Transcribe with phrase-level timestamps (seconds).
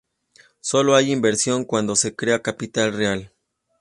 [0.61, 3.31] Solo hay inversión cuando se crea capital real.